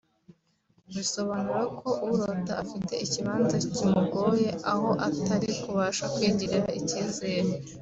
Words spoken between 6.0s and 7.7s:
kwigirira icyizere